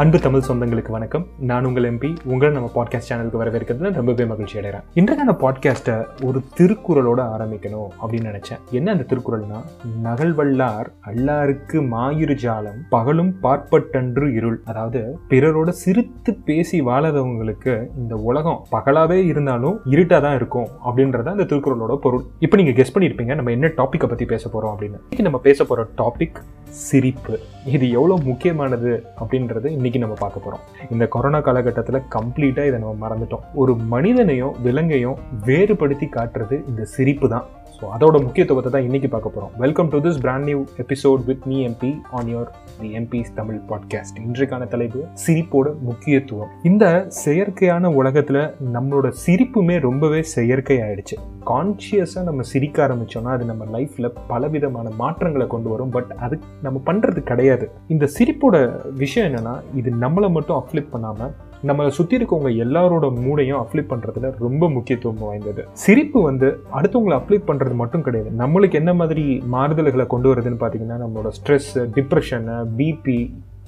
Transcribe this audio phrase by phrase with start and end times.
[0.00, 1.26] அன்பு தமிழ் சொந்தங்களுக்கு வணக்கம்.
[1.38, 4.84] நான் உங்கள் எம்பி உங்களை நம்ம பாட்காஸ்ட் சேனலுக்கு வரவேற்கிறதுல ரொம்பவே மகிழ்ச்சி அடைகிறேன்.
[4.94, 8.60] இன்றைக்கான பாட்காஸ்ட்டை ஒரு திருக்குறளோட ஆரம்பிக்கணும் அப்படின்னு நினைச்சேன்.
[8.70, 9.60] என்ன அந்த திருக்குறள்னா?
[10.04, 14.60] நகழ்வல்லார் அல்லாருக்கு மாயிரு ஜாலம் பகலும் பார்ப்பட்டன்று இருள்.
[14.64, 21.96] அதாவது பிறரோட சிரித்து பேசி வாழறவங்களுக்கு இந்த உலகம் பகலாவே இருந்தாலும் இருட்டா தான் இருக்கும் அப்படின்றத அந்த திருக்குறளோட
[21.96, 22.24] பொருள்.
[22.38, 25.22] இப்போ நீங்க கெஸ் பண்ணியிருப்பீங்க நம்ம என்ன டாப்பிக்கை பத்தி பேச போறோம் அப்படின்னு.
[25.22, 26.40] நம்ம பேச போற டாபிக்
[26.70, 27.38] சிரிப்பு.
[27.66, 30.90] இது எவ்வளவு முக்கியமானது அப்படின்றது இன்னைக்கு நம்ம பார்க்க போறோம்.
[30.90, 33.44] இந்த கொரோனா காலகட்டத்தில் கம்ப்ளீட்டாக இதை நம்ம மறந்துட்டோம்.
[33.54, 37.44] ஒரு மனிதனையும் விலங்கையும் வேறுபடுத்தி காட்டுறது இந்த சிரிப்பு தான்.
[37.80, 41.66] ஸோ அதோட முக்கியத்துவத்தை தான் இன்றைக்கி பார்க்க போகிறோம் welcome to this brand new episode with me
[41.66, 42.48] MP on your
[42.80, 46.48] the MPs Tamil podcast இன்றைக்கான தலைப்பு சிரிப்போட முக்கியத்துவம்.
[46.62, 48.40] இந்த செயற்கையான உலகத்தில்
[48.72, 55.68] நம்மளோட சிரிப்புமே ரொம்பவே செயற்கை ஆயிடுச்சு கான்சியஸாக நம்ம சிரிக்க ஆரம்பிச்சோம்னா அது நம்ம லைஃப்பில் பலவிதமான மாற்றங்களை கொண்டு
[55.68, 55.90] வரும்.
[55.90, 57.70] பட் அது நம்ம பண்ணுறது கிடையாது.
[57.88, 58.56] இந்த சிரிப்போட
[58.94, 61.34] விஷயம் என்னென்னா இது நம்மளை மட்டும் அப்ளிப் பண்ணாமல்
[61.66, 65.62] நம்மளை சுற்றி இருக்கவங்க எல்லாரோட மூடையும் அப்ளை பண்ணுறதுல ரொம்ப முக்கியத்துவம் வாய்ந்தது.
[65.84, 68.30] சிரிப்பு வந்து அடுத்தவங்களை அப்ளை பண்ணுறது மட்டும் கிடையாது.
[68.42, 73.18] நம்மளுக்கு என்ன மாதிரி மாறுதல்களை கொண்டு வருதுன்னு பார்த்தீங்கன்னா நம்மளோட ஸ்ட்ரெஸ் டிப்ரெஷனு பிபி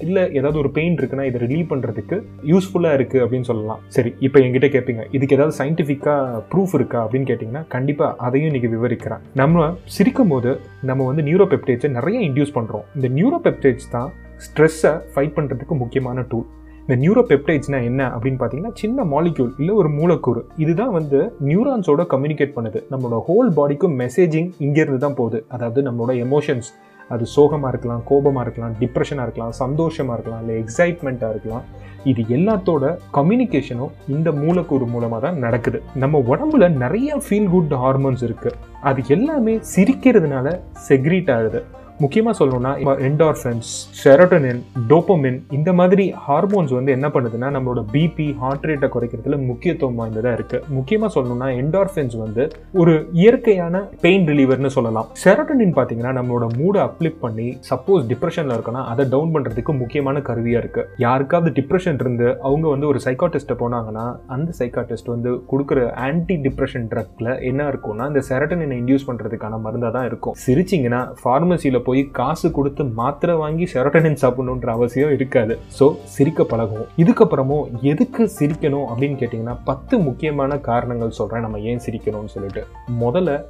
[0.05, 2.15] இல்லை ஏதாவது ஒரு பெயின் இருக்குன்னா இதை ரிலீவ் பண்ணுறதுக்கு
[2.51, 3.81] யூஸ்ஃபுல்லாக இருக்குது அப்படின்னு சொல்லலாம்.
[3.95, 9.21] சரி இப்போ என்கிட்ட கேட்பீங்க இதுக்கு ஏதாவது சயின்டிஃபிக்காக ப்ரூஃப் இருக்கா அப்படின்னு கேட்டிங்கன்னா கண்டிப்பாக அதையும் இன்றைக்கி விவரிக்கிறேன்.
[9.41, 10.53] நம்ம சிரிக்கும் போது
[10.91, 14.09] நம்ம வந்து நியூரோபெப்டைட்ஸை நிறைய இன்டியூஸ் பண்ணுறோம் இந்த நியூரோபெப்டைட்ஸ் தான்
[14.47, 16.47] ஸ்ட்ரெஸ்ஸை ஃபைட் பண்ணுறதுக்கு முக்கியமான டூல்
[16.91, 20.41] இந்த நியூரோபெப்டைட்ஸ்னா என்ன அப்படின்னு பார்த்தீங்கன்னா சின்ன மாலிக்யூல் இல்லை ஒரு மூலக்கூறு.
[20.63, 22.79] இதுதான் வந்து நியூரான்ஸோட கம்யூனிகேட் பண்ணுது.
[22.93, 25.39] நம்மளோட ஹோல் பாடிக்கும் மெசேஜிங் இங்கேருந்து தான் போகுது.
[25.55, 26.69] அதாவது நம்மளோட எமோஷன்ஸ்
[27.13, 31.65] அது சோகமாக இருக்கலாம் கோபமாக இருக்கலாம் டிப்ரெஷனாக இருக்கலாம் சந்தோஷமாக இருக்கலாம் இல்லை எக்ஸைட்மெண்ட்டாக இருக்கலாம்.
[32.11, 35.81] இது எல்லாத்தோட கம்யூனிகேஷனும் இந்த மூலக்கூறு மூலமாக தான் நடக்குது.
[36.03, 38.57] நம்ம உடம்புல நிறைய ஃபீல் குட் ஹார்மோன்ஸ் இருக்குது
[38.89, 40.57] அது எல்லாமே சிரிக்கிறதுனால
[40.89, 41.61] செக்ரீட் ஆகுது.
[42.03, 42.71] முக்கியமாக சொல்லணும்னா
[43.09, 43.69] என்டார்ஃபன்ஸ்
[44.01, 50.37] செரோட்டனின் டோப்போமின் இந்த மாதிரி ஹார்மோன்ஸ் வந்து என்ன பண்ணுதுன்னா நம்மளோட பிபி ஹார்ட் ரேட்டை குறைக்கிறதுல முக்கியத்துவம் வாய்ந்ததாக
[50.37, 52.43] இருக்குது முக்கியமாக சொல்லணும்னா என்டார்ஃபன்ஸ் வந்து
[52.81, 55.07] ஒரு இயற்கையான பெயின் ரிலீவர்னு சொல்லலாம்.
[55.23, 60.87] செரோட்டனின் பார்த்தீங்கன்னா நம்மளோட மூடை அப்ளிப் பண்ணி சப்போஸ் டிப்ரெஷனில் இருக்குன்னா அதை டவுன் பண்ணுறதுக்கு முக்கியமான கருவியாக இருக்குது
[61.05, 67.29] யாருக்காவது டிப்ரெஷன் இருந்து அவங்க வந்து ஒரு சைக்காட்டிஸ்ட்டை போனாங்கன்னா அந்த சைக்காட்டிஸ்ட் வந்து கொடுக்குற ஆன்டி டிப்ரெஷன் ட்ரக்ல
[67.51, 70.35] என்ன இருக்கும்னா இந்த செரட்டனினை இன்டியூஸ் பண்ணுறதுக்கான மருந்தாக தான் இருக்கும்.
[70.45, 75.55] சிரிச்சிங்கன்னா ஃபார்மசியில் போய் போய் காசு கொடுத்து மாத்திரை வாங்கி செரோட்டனின் சாப்பிடணுன்ற அவசியம் இருக்காது.
[75.77, 75.87] ஸோ
[76.17, 76.91] சிரிக்க பழகுவோம்.
[77.03, 82.63] இதுக்கப்புறமும் எதுக்கு சிரிக்கணும் அப்படின்னு கேட்டிங்கன்னா பத்து முக்கியமான காரணங்கள் சொல்கிறேன் நம்ம ஏன் சிரிக்கணும்னு சொல்லிட்டு.
[83.03, 83.41] முதல்ல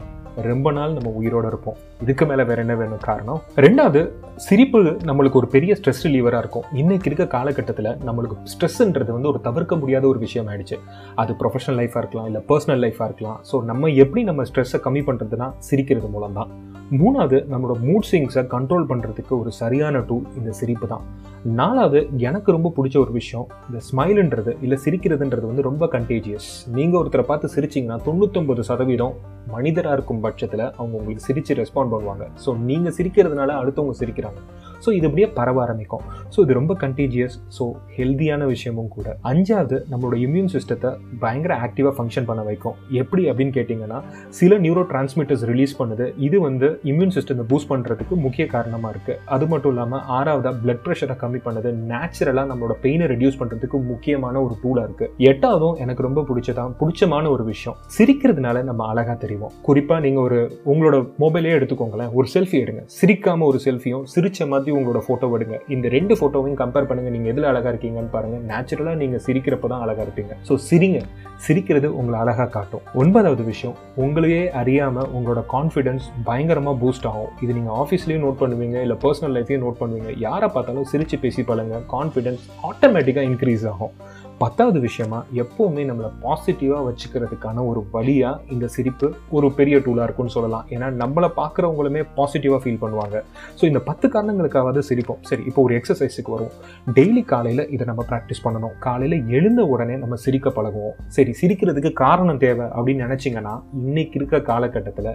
[0.48, 1.78] ரொம்ப நாள் நம்ம உயிரோட இருப்போம்.
[2.04, 3.40] இதுக்கு மேலே வேற என்ன வேணும் காரணம்?
[3.66, 4.02] ரெண்டாவது
[4.46, 6.68] சிரிப்பு நம்மளுக்கு ஒரு பெரிய ஸ்ட்ரெஸ் ரிலீவராக இருக்கும்.
[6.82, 10.78] இன்னைக்கு இருக்க காலகட்டத்தில் நம்மளுக்கு ஸ்ட்ரெஸ்ன்றது வந்து ஒரு தவிர்க்க முடியாத ஒரு விஷயம் ஆயிடுச்சு.
[11.24, 13.40] அது ப்ரொஃபஷனல் லைஃபாக இருக்கலாம் இல்லை பர்சனல் லைஃபாக இருக்கலாம்.
[13.50, 16.52] ஸோ நம்ம எப்படி நம்ம ஸ்ட்ரெஸ்ஸை கம்மி பண்ணுறதுனா சிரிக்கிறது மூலம் தான்
[17.00, 21.04] மூணாவது நம்மளோட மூட் ஸ்விங்ஸை கண்ட்ரோல் பண்ணுறதுக்கு ஒரு சரியான டூல் இந்த சிரிப்பு தான்.
[21.60, 27.26] நாலாவது எனக்கு ரொம்ப பிடிச்ச ஒரு விஷயம் இந்த ஸ்மைலுன்றது இல்லை சிரிக்கிறதுன்றது வந்து ரொம்ப கண்டேஜியஸ் நீங்கள் ஒருத்தரை
[27.30, 29.16] பார்த்து சிரிச்சிங்கன்னா தொண்ணூத்தொம்பது சதவீதம்
[29.54, 32.26] மனிதராக இருக்கும் பட்சத்தில் அவங்க உங்களுக்கு சிரித்து ரெஸ்பாண்ட் பண்ணுவாங்க.
[32.44, 34.42] ஸோ நீங்கள் சிரிக்கிறதுனால அடுத்தவங்க சிரிக்கிறாங்க.
[34.84, 36.04] ஸோ இது அப்படியே பரவ ஆரம்பிக்கும்.
[36.34, 37.66] ஸோ இது ரொம்ப கண்டேஜியஸ் ஸோ
[37.98, 39.08] ஹெல்த்தியான விஷயமும் கூட.
[39.32, 40.92] அஞ்சாவது நம்மளோட இம்யூன் சிஸ்டத்தை
[41.24, 42.78] பயங்கர ஆக்டிவாக ஃபங்க்ஷன் பண்ண வைக்கும்.
[43.02, 44.00] எப்படி அப்படின்னு கேட்டிங்கன்னா
[44.42, 46.08] சில நியூரோ டிரான்ஸ்மிட்டர்ஸ் ரிலீஸ் பண்ணுது.
[46.28, 51.16] இது வந்து இம்யூன் சிஸ்டத்தை பூஸ்ட் பண்ணுறதுக்கு முக்கிய காரணமாக இருக்குது அது மட்டும் இல்லாமல் ஆறாவதாக பிளட் ப்ரெஷரை
[51.24, 56.74] கம்மி பண்ணுது நேச்சுரலாக நம்மளோட பெயினை ரெடியூஸ் பண்ணுறதுக்கு முக்கியமான ஒரு டூலாக இருக்குது எட்டாவதும் எனக்கு ரொம்ப பிடிச்சதான்
[56.82, 57.78] பிடிச்சமான ஒரு விஷயம்.
[57.98, 60.40] சிரிக்கிறதுனால நம்ம அழகாக தெரியும் குறிப்பாக நீங்கள் ஒரு
[60.72, 62.12] உங்களோட மொபைலே எடுத்துக்கோங்களேன்.
[62.20, 62.84] ஒரு செல்ஃபி எடுங்க.
[63.00, 65.58] சிரிக்காமல் ஒரு செல்ஃபியும் சிரிச்ச மாதிரி உங்களோட ஃபோட்டோ எடுங்க.
[65.76, 70.06] இந்த ரெண்டு ஃபோட்டோவையும் கம்பேர் பண்ணுங்கள் நீங்கள் எதில் அழகாக இருக்கீங்கன்னு பாருங்கள் நேச்சுரலாக நீங்கள் சிரிக்கிறப்ப தான் அழகாக
[70.08, 70.36] இருப்பீங்க.
[70.50, 71.02] ஸோ சிரிங்க.
[71.46, 72.84] சிரிக்கிறது உங்களை அழகாக காட்டும்.
[73.02, 77.32] ஒன்பதாவது விஷயம் உங்களையே அறியாமல் உங்களோட கான்ஃபிடன்ஸ் பயங்கரமாக பூஸ்ட் ஆகும்.
[77.44, 80.12] இது நீங்கள் ஆஃபீஸ்லேயும் நோட் பண்ணுவீங்க இல்லை பர்சனல் லைஃப்லையும் நோட் பண்ணுவீங்க.
[80.28, 83.94] யாரை பார்த்தாலும் சிரித்து பேசி பழங்க கான்ஃபிடன்ஸ் ஆட்டோமேட்டிக்காக இன்க்ரீஸ் ஆகும்.
[84.42, 89.08] பத்தாவது விஷயமா எப்போவுமே நம்மளை பாசிட்டிவாக வச்சுக்கிறதுக்கான ஒரு வழியாக இந்த சிரிப்பு
[89.38, 90.66] ஒரு பெரிய டூலாக இருக்கும்னு சொல்லலாம்.
[90.76, 93.18] ஏன்னா நம்மளை பார்க்குறவங்களுமே பாசிட்டிவாக ஃபீல் பண்ணுவாங்க.
[93.60, 95.22] ஸோ இந்த பத்து காரணங்களுக்காவது சிரிப்போம்.
[95.30, 96.54] சரி இப்போ ஒரு எக்ஸசைஸுக்கு வரும்
[96.98, 98.76] டெய்லி காலையில் இதை நம்ம ப்ராக்டிஸ் பண்ணணும்.
[98.88, 100.98] காலையில் எழுந்த உடனே நம்ம சிரிக்க பழகுவோம்.
[101.18, 103.56] சரி சிரிக்கிறதுக்கு காரணம் தேவை அப்படின்னு நினச்சிங்கன்னா
[103.86, 105.14] இன்னைக்கு இருக்க காலகட்டத்தில்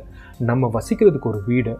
[0.50, 1.74] நம்ம வசிக்கிறதுக்கு ஒரு வீடு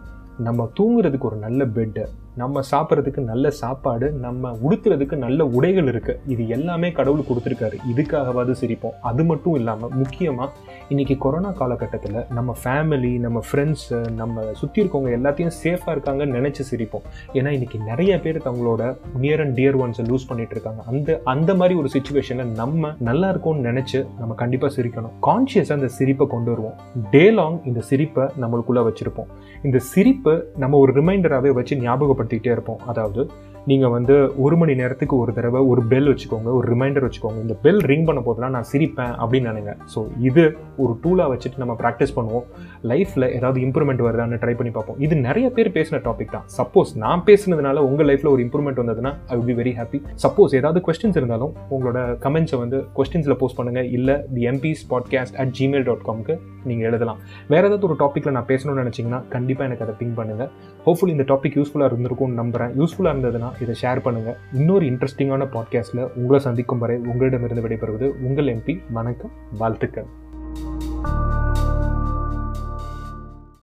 [0.46, 2.04] நம்ம தூங்குறதுக்கு ஒரு நல்ல பெட்டு
[2.40, 7.76] நம்ம சாப்பிட்றதுக்கு நல்ல சாப்பாடு நம்ம உடுத்துறதுக்கு நல்ல உடைகள் இருக்குது இது எல்லாமே கடவுள் கொடுத்துருக்காரு.
[7.92, 8.96] இதுக்காகவாது சிரிப்போம்.
[9.10, 10.50] அது மட்டும் இல்லாமல் முக்கியமாக
[10.88, 17.06] இன்னைக்கு கொரோனா காலகட்டத்தில் நம்ம ஃபேமிலி நம்ம ஃப்ரெண்ட்ஸு நம்ம சுற்றி இருக்கவங்க எல்லாத்தையும் சேஃபாக இருக்காங்கன்னு நினச்சி சிரிப்போம்.
[17.32, 18.82] ஏன்னா இன்னைக்கு நிறைய பேர் தங்களோட
[19.22, 20.82] நியர் அண்ட் டியர் ஒன்ஸை லூஸ் பண்ணிட்டு இருக்காங்க.
[20.92, 25.16] அந்த அந்த மாதிரி ஒரு சுச்சுவேஷனில் நம்ம நல்லா இருக்கும்னு நினச்சி நம்ம கண்டிப்பாக சிரிக்கணும்.
[25.28, 26.76] கான்ஷியஸாக அந்த சிரிப்பை கொண்டு வருவோம்.
[27.16, 29.32] டே லாங் இந்த சிரிப்பை நம்மளுக்குள்ளே வச்சுருப்போம்.
[29.62, 30.32] இந்த சிரிப்பு
[30.62, 31.74] நம்ம ஒரு ரிமைண்டராகவே வச்சு
[32.26, 32.78] பயன்படுத்திக்கிட்டே இருப்போம்.
[32.86, 33.30] அதாவது
[33.70, 34.14] நீங்கள் வந்து
[34.44, 37.38] ஒரு மணி நேரத்துக்கு ஒரு தடவை ஒரு பெல் வச்சுக்கோங்க ஒரு ரிமைண்டர் வச்சுக்கோங்க.
[37.44, 39.72] இந்த பெல் ரிங் பண்ண போதெல்லாம் நான் சிரிப்பேன் அப்படின்னு நினைங்க.
[39.92, 40.42] ஸோ இது
[40.82, 42.44] ஒரு டூலாக வச்சுட்டு நம்ம ப்ராக்டிஸ் பண்ணுவோம்.
[42.90, 44.98] லைஃப்பில் ஏதாவது இம்ப்ரூவ்மெண்ட் வருதான்னு ட்ரை பண்ணி பார்ப்போம்.
[45.06, 46.46] இது நிறைய பேர் பேசின டாபிக் தான்.
[46.58, 50.82] சப்போஸ் நான் பேசுனதுனால உங்கள் லைஃப்பில் ஒரு இம்ப்ரூவ்மெண்ட் வந்ததுன்னா I will be very happy suppose ஏதாவது
[50.88, 56.06] கொஸ்டின்ஸ் இருந்தாலும் உங்களோட கமெண்ட்ஸை வந்து கொஸ்டின்ஸில் போஸ்ட் பண்ணுங்கள் இல்லை the MPs podcast at Gmail dot
[56.10, 56.36] காம்க்கு
[56.68, 57.18] நீங்கள் எழுதலாம்.
[57.52, 60.50] வேறு ஏதாவது ஒரு டாப்பிக்கில் நான் பேசணும்னு நினச்சிங்கன்னா கண்டிப்பாக எனக்கு அதை பிங் பண்ணுங்கள்
[60.86, 66.40] ஹோப்ஃபுல் இந்த டாபிக் யூஸ்ஃபுல்லாக இருந்திருக்கும்னு நம்புகிறேன் யூஸ்ஃபுல்லாக இருந்ததுன்னா இதை ஷேர் பண்ணுங்கள் இன்னொரு இன்ட்ரெஸ்டிங்கான பாட்காஸ்ட்டில் உங்களை
[66.40, 70.24] சந்திக்கும் வரை உங்களிடமிருந்து விடைபெறுவது உங்கள் எம்பி வணக்கம் வாழ்த்துக்கள்.